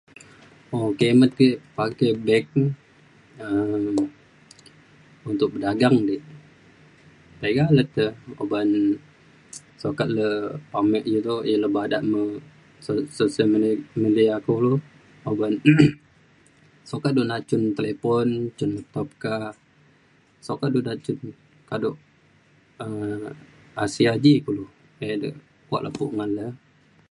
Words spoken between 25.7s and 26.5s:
lepu' ngan le.